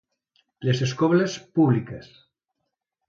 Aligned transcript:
Les 0.69 0.79
escoles 0.87 1.37
públiques. 1.59 2.11